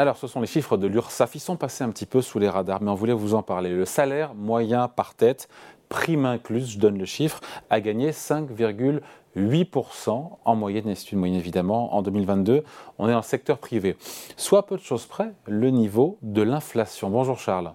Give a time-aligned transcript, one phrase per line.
[0.00, 1.34] Alors, ce sont les chiffres de l'URSSAF.
[1.34, 3.70] Ils sont passés un petit peu sous les radars, mais on voulait vous en parler.
[3.70, 5.48] Le salaire moyen par tête,
[5.88, 11.36] prime incluse, je donne le chiffre, a gagné 5,8% en moyenne, et c'est une moyenne
[11.36, 12.62] évidemment, en 2022.
[12.98, 13.96] On est dans le secteur privé.
[14.36, 17.10] Soit peu de choses près, le niveau de l'inflation.
[17.10, 17.72] Bonjour Charles.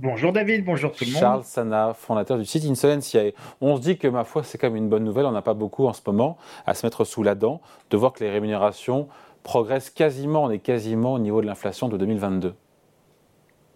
[0.00, 1.20] Bonjour David, bonjour tout le monde.
[1.20, 3.30] Charles Sana, fondateur du site Insolentsia.
[3.60, 5.24] On se dit que ma foi, c'est quand même une bonne nouvelle.
[5.24, 8.12] On n'a pas beaucoup en ce moment à se mettre sous la dent de voir
[8.12, 9.06] que les rémunérations
[9.44, 12.54] progressent quasiment, on est quasiment au niveau de l'inflation de 2022.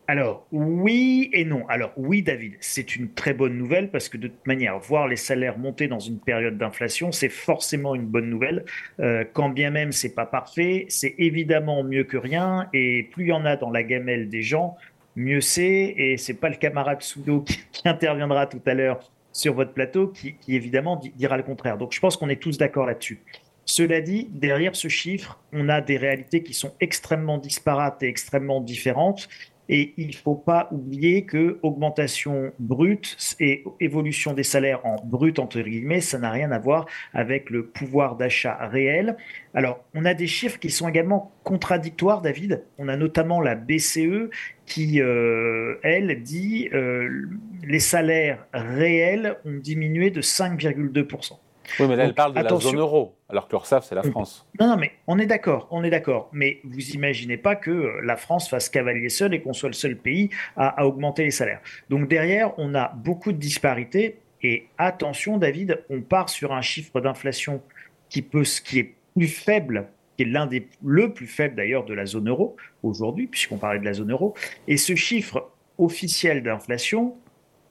[0.08, 1.68] Alors, oui et non.
[1.68, 5.16] Alors, oui, David, c'est une très bonne nouvelle parce que de toute manière, voir les
[5.16, 8.64] salaires monter dans une période d'inflation, c'est forcément une bonne nouvelle.
[9.00, 12.68] Euh, quand bien même c'est pas parfait, c'est évidemment mieux que rien.
[12.72, 14.76] Et plus il y en a dans la gamelle des gens,
[15.18, 15.94] mieux c'est.
[15.96, 19.00] Et c'est pas le camarade Soudo qui, interviendra tout à l'heure
[19.32, 21.78] sur votre plateau qui, évidemment dira le contraire.
[21.78, 23.20] Donc je pense qu'on est tous d'accord là-dessus.
[23.64, 28.62] Cela dit, derrière ce chiffre, on a des réalités qui sont extrêmement disparates et extrêmement
[28.62, 29.28] différentes.
[29.68, 35.38] Et il ne faut pas oublier que augmentation brute et évolution des salaires en brut,
[35.38, 39.16] entre guillemets, ça n'a rien à voir avec le pouvoir d'achat réel.
[39.54, 42.64] Alors, on a des chiffres qui sont également contradictoires, David.
[42.78, 44.30] On a notamment la BCE
[44.66, 47.26] qui, euh, elle, dit euh,
[47.62, 51.38] les salaires réels ont diminué de 5,2%.
[51.78, 54.46] Oui, mais là, elle parle de la zone euro, alors que l'URSSAF, c'est la France.
[54.60, 56.28] Non, non, mais on est d'accord, on est d'accord.
[56.32, 59.74] Mais vous imaginez pas que euh, la France fasse cavalier seul et qu'on soit le
[59.74, 61.60] seul pays à, augmenter les salaires.
[61.90, 64.18] Donc derrière, on a beaucoup de disparités.
[64.42, 67.60] Et attention, David, on part sur un chiffre d'inflation
[68.08, 71.94] qui, peut, qui est plus faible, qui est l'un des le plus faible d'ailleurs de
[71.94, 74.34] la zone euro aujourd'hui, puisqu'on parlait de la zone euro.
[74.68, 77.16] Et ce chiffre officiel d'inflation,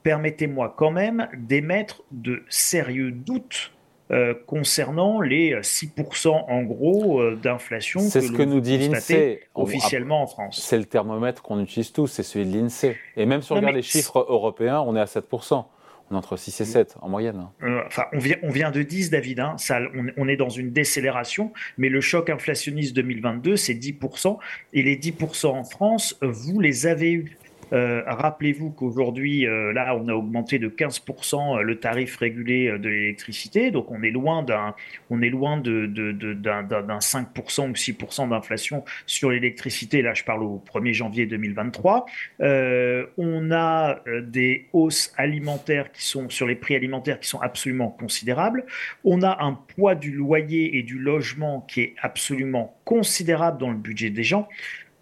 [0.04, 3.74] permettez-moi quand même d'émettre de sérieux doutes
[4.10, 8.00] euh, concernant les 6% en gros euh, d'inflation.
[8.00, 10.62] C'est ce que nous dit l'INSEE officiellement en France.
[10.62, 12.96] C'est le thermomètre qu'on utilise tous, c'est celui de l'INSEE.
[13.18, 15.66] Et même si on regarde les chiffres européens, on est à 7%.
[16.10, 17.48] On est entre 6 et 7 en moyenne.
[17.64, 19.42] Euh, enfin, on vient, on vient de 10, David.
[19.42, 19.56] Hein.
[19.58, 19.80] Ça,
[20.16, 24.38] on, est dans une décélération, mais le choc inflationniste 2022, c'est 10%.
[24.72, 27.38] Et les 10% en France, vous les avez eus.
[27.74, 32.90] Euh, rappelez-vous qu'aujourd'hui, euh, là, on a augmenté de 15% euh, le tarif régulé de
[32.90, 34.76] l'électricité, donc on est loin d'un,
[35.10, 40.02] on est loin de, d'un, 5% ou 6% d'inflation sur l'électricité.
[40.02, 42.06] Là, je parle au 1er janvier 2023.
[42.40, 48.66] on a des hausses alimentaires qui sont sur les prix alimentaires qui sont absolument considérables.
[49.04, 53.78] On a un poids du loyer et du logement qui est absolument considérable dans le
[53.78, 54.48] budget des gens.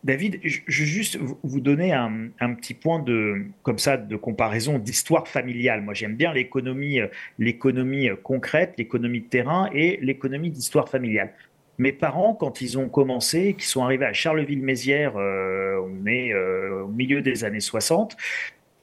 [0.05, 5.27] David, je vais juste vous donner un, petit point de, comme ça, de comparaison d'histoire
[5.27, 5.81] familiale.
[5.81, 7.07] Moi, j'aime bien l'économie, euh,
[7.39, 11.33] l'économie euh, concrète, l'économie de terrain et l'économie d'histoire familiale.
[11.79, 16.87] Mes parents, quand ils ont commencé, qui sont arrivés à Charleville-Mézières, euh, on est au
[16.87, 18.15] milieu des années 60,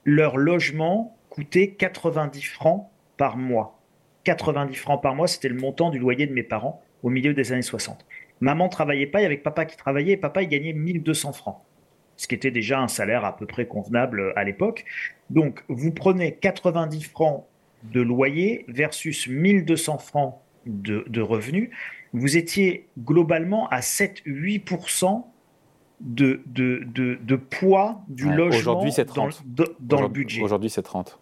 [0.05, 3.79] leur logement coûtait 90 francs par mois.
[4.25, 7.53] 90 francs par mois, c'était le montant du loyer de mes parents au milieu des
[7.53, 8.05] années 60.
[8.43, 11.59] Maman travaillait pas, il y avait papa qui travaillait, et papa il gagnait 1200 francs,
[12.17, 14.85] ce qui était déjà un salaire à peu près convenable euh, à l'époque.
[15.31, 17.45] Donc vous prenez 90 francs
[17.85, 20.35] de loyer versus 1200 francs
[20.67, 21.71] de, revenus,
[22.13, 25.25] vous étiez globalement à 7-8%
[26.01, 28.85] de, de, de, poids du logement
[29.45, 30.43] dans, dans le budget.
[30.43, 31.22] Aujourd'hui, c'est 30.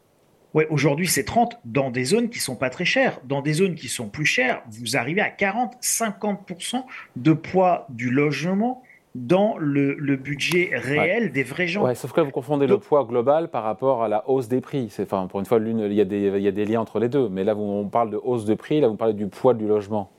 [0.52, 3.20] Ouais, aujourd'hui c'est 30 dans des zones qui sont pas très chères.
[3.24, 6.84] Dans des zones qui sont plus chères, vous arrivez à 40, 50%
[7.16, 8.82] de poids du logement
[9.14, 11.84] dans le, budget réel des vrais gens.
[11.84, 14.60] Ouais, sauf que là, vous confondez le poids global par rapport à la hausse des
[14.60, 14.92] prix.
[15.00, 17.08] Enfin, pour une fois, il y, a des, il y a des liens entre les
[17.08, 17.28] deux.
[17.28, 20.12] Mais là, on parle de hausse de prix, là, vous parlez du poids du logement.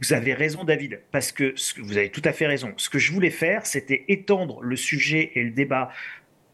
[0.00, 2.72] Vous avez raison, David, parce que vous avez tout à fait raison.
[2.76, 5.90] Ce que je voulais faire, c'était étendre le sujet et le débat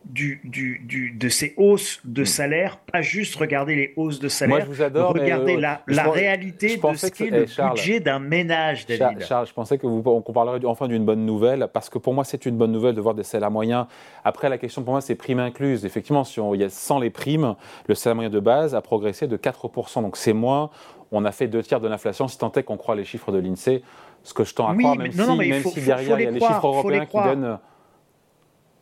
[0.04, 2.26] du, du, de ces hausses de hmm.
[2.26, 4.59] salaire, pas juste regarder les hausses de salaire.
[4.59, 5.14] Moi, je vous adore.
[5.14, 9.23] Regarder la, la réalité de ce qu'est le budget d'un ménage, David.
[9.25, 12.56] Charles, je pensais qu'on parlerait enfin d'une bonne nouvelle, parce que pour moi, c'est une
[12.56, 13.87] bonne nouvelle de voir des salaires moyens.
[14.25, 15.84] Après, la question pour moi, c'est primes incluses.
[15.84, 17.55] Effectivement, si on, y a, sans les primes,
[17.87, 20.02] le salaire moyen de base a progressé de 4%.
[20.02, 20.70] Donc, c'est moins.
[21.12, 23.38] On a fait deux tiers de l'inflation, si tant est qu'on croit les chiffres de
[23.38, 23.82] l'INSEE.
[24.23, 27.06] Ce que je tends à croire, même si, derrière, il y a les chiffres européens
[27.06, 27.58] qui donnent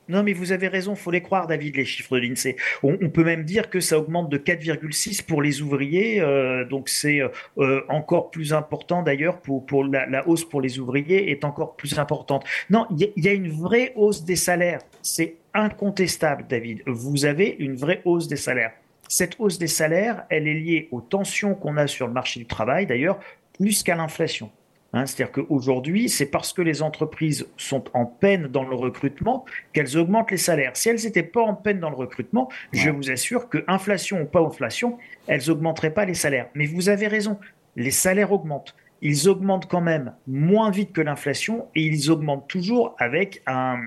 [0.09, 2.57] non, mais vous avez raison, faut les croire, David, les chiffres de l'INSEE.
[2.83, 7.21] On, peut même dire que ça augmente de 4,6 pour les ouvriers, euh, donc c'est
[7.21, 12.45] euh, encore plus important d'ailleurs pour, la, hausse pour les ouvriers est encore plus importante.
[12.69, 16.83] Non, il y, a une vraie hausse des salaires, c'est incontestable, David.
[16.87, 18.73] Vous avez une vraie hausse des salaires.
[19.09, 22.47] Cette hausse des salaires, elle est liée aux tensions qu'on a sur le marché du
[22.47, 23.21] travail, d'ailleurs,
[23.59, 24.51] plus qu'à l'inflation
[24.95, 29.97] Hein, C'est-à-dire qu'aujourd'hui, c'est parce que les entreprises sont en peine dans le recrutement qu'elles
[29.97, 30.77] augmentent les salaires.
[30.77, 34.27] Si elles n'étaient pas en peine dans le recrutement, je vous assure que inflation ou
[34.27, 36.49] pas inflation, elles augmenteraient pas les salaires.
[36.55, 37.39] Mais vous avez raison,
[37.77, 42.95] les salaires augmentent ils augmentent quand même moins vite que l'inflation et ils augmentent toujours
[42.99, 43.83] avec un,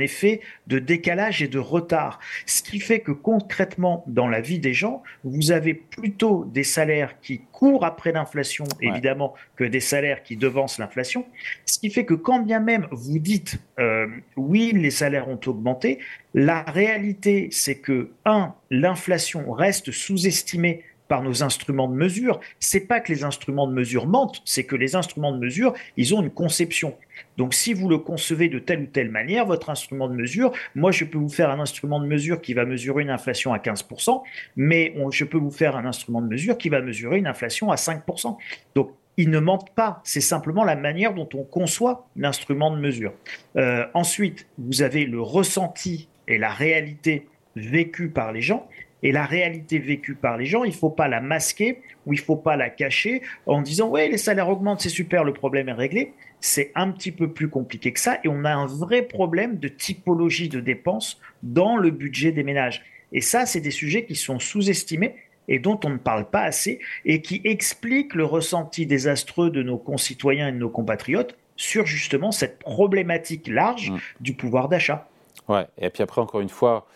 [0.00, 2.18] effet de décalage et de retard.
[2.44, 7.20] Ce qui fait que concrètement, dans la vie des gens, vous avez plutôt des salaires
[7.20, 11.24] qui courent après l'inflation, évidemment, que des salaires qui devancent l'inflation.
[11.64, 16.00] Ce qui fait que quand bien même vous dites euh, oui, les salaires ont augmenté,
[16.34, 23.00] la réalité, c'est que, un, l'inflation reste sous-estimée par nos instruments de mesure, c'est pas
[23.00, 26.30] que les instruments de mesure mentent, c'est que les instruments de mesure, ils ont une
[26.30, 26.94] conception.
[27.36, 30.90] Donc si vous le concevez de telle ou telle manière, votre instrument de mesure, moi
[30.90, 34.22] je peux vous faire un instrument de mesure qui va mesurer une inflation à 15%,
[34.56, 37.76] mais je peux vous faire un instrument de mesure qui va mesurer une inflation à
[37.76, 38.36] 5%.
[38.74, 43.12] Donc ils ne mentent pas, c'est simplement la manière dont on conçoit l'instrument de mesure.
[43.56, 48.68] Euh, ensuite, vous avez le ressenti et la réalité vécue par les gens.
[49.06, 52.16] Et la réalité vécue par les gens, il ne faut pas la masquer ou il
[52.16, 55.68] ne faut pas la cacher en disant ouais les salaires augmentent, c'est super, le problème
[55.68, 56.12] est réglé.
[56.40, 59.68] C'est un petit peu plus compliqué que ça et on a un vrai problème de
[59.68, 62.84] typologie de dépenses dans le budget des ménages.
[63.12, 65.14] Et ça, c'est des sujets qui sont sous-estimés
[65.46, 69.78] et dont on ne parle pas assez et qui expliquent le ressenti désastreux de nos
[69.78, 73.98] concitoyens et de nos compatriotes sur justement cette problématique large mmh.
[74.18, 75.08] du pouvoir d'achat.
[75.46, 76.88] Ouais, et puis après, encore une fois,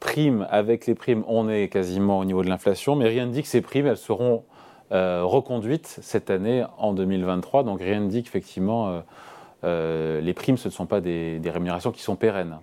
[0.00, 3.42] primes, avec les primes, on est quasiment au niveau de l'inflation, mais rien ne dit
[3.42, 4.44] que ces primes, elles seront
[4.92, 7.64] euh, reconduites cette année en 2023.
[7.64, 9.00] Donc rien ne dit qu'effectivement, euh,
[9.64, 12.58] euh, les primes, ce ne sont pas des, rémunérations qui sont pérennes.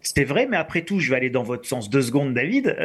[0.00, 2.76] C'est vrai, mais après tout, je vais aller dans votre sens deux secondes, David.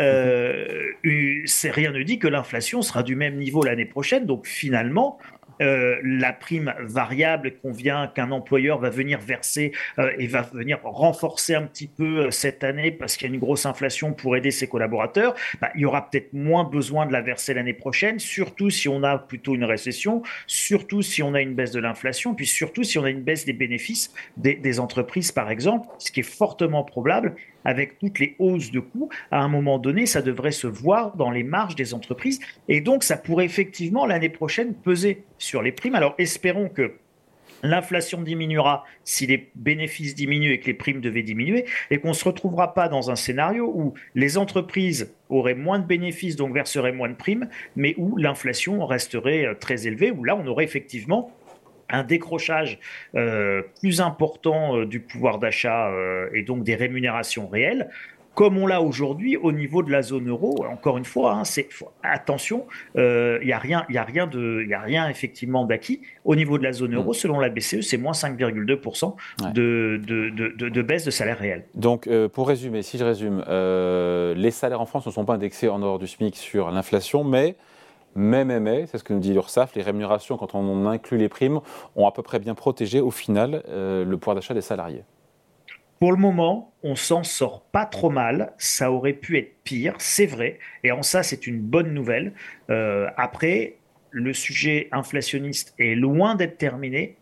[1.45, 4.25] c'est rien ne dit que l'inflation sera du même niveau l'année prochaine.
[4.25, 5.19] Donc finalement,
[5.63, 11.56] euh, la prime variable qu'on qu'un employeur va venir verser euh, et va venir renforcer
[11.56, 14.51] un petit peu euh, cette année parce qu'il y a une grosse inflation pour aider
[14.51, 18.69] ses collaborateurs, bah, il y aura peut-être moins besoin de la verser l'année prochaine, surtout
[18.69, 22.45] si on a plutôt une récession, surtout si on a une baisse de l'inflation, puis
[22.45, 26.24] surtout si on a une baisse des bénéfices des entreprises, par exemple, ce qui est
[26.24, 30.68] fortement probable avec toutes les hausses de coûts, à un moment donné, ça devrait se
[30.68, 32.39] voir dans les marges des entreprises.
[32.68, 35.95] Et donc, ça pourrait effectivement l'année prochaine peser sur les primes.
[35.95, 36.94] Alors, espérons que
[37.63, 42.13] l'inflation diminuera si les bénéfices diminuent et que les primes devaient diminuer, et qu'on ne
[42.13, 46.92] se retrouvera pas dans un scénario où les entreprises auraient moins de bénéfices, donc verseraient
[46.92, 51.31] moins de primes, mais où l'inflation resterait euh, très élevée, où là, on aurait effectivement
[51.94, 52.80] un décrochage
[53.16, 57.90] euh, plus important euh, du pouvoir d'achat euh, et donc des rémunérations réelles,
[58.34, 60.66] comme on l'a aujourd'hui au niveau de la zone euro.
[60.66, 61.69] Encore une fois, hein, c'est
[62.01, 66.36] attention, il n'y a rien, il a rien de, il a rien effectivement d'acquis au
[66.36, 67.12] niveau de la zone euro.
[67.12, 67.13] Mm.
[67.13, 69.13] Selon la BCE, c'est moins 5,2%
[69.54, 70.30] de, de,
[70.69, 71.66] de, baisse de salaire réel.
[71.75, 73.44] Donc, pour résumer, si je résume,
[74.36, 77.56] les salaires en France ne sont pas indexés en dehors du SMIC sur l'inflation, mais
[78.15, 81.30] mais, mais, mais, c'est ce que nous dit l'URSSAF, les rémunérations, quand on inclut les
[81.30, 81.60] primes,
[81.95, 85.04] ont à peu près bien protégé au final euh, le pouvoir d'achat des salariés.
[86.00, 88.54] Pour le moment, on s'en sort pas trop mal.
[88.57, 90.60] Ça aurait pu être pire, c'est vrai.
[90.83, 92.33] Et en ça, c'est une bonne nouvelle.
[92.69, 93.77] Euh, après,
[94.12, 97.17] le sujet inflationniste est loin d'être terminé.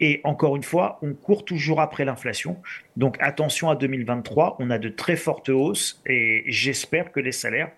[0.00, 2.60] Et encore une fois, on court toujours après l'inflation.
[2.96, 7.70] Donc attention à 2023, on a de très fortes hausses et j'espère que les salaires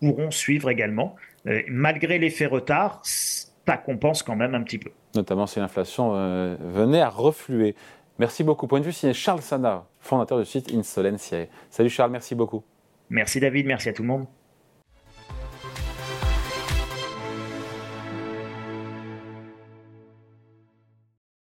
[0.00, 1.14] pourront suivre également.
[1.46, 4.90] Euh, malgré l'effet retard, ça compense quand même un petit peu.
[5.14, 7.74] Notamment si l'inflation euh, venait à refluer.
[8.18, 8.66] Merci beaucoup.
[8.66, 11.46] Point de vue signé Charles Sana, fondateur du site Insolentiae.
[11.70, 12.62] Salut Charles, merci beaucoup.
[13.08, 14.26] Merci David, merci à tout le monde.